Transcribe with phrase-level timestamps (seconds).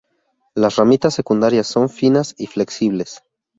[0.55, 3.21] Las ramitas secundarias son finas y flexibles.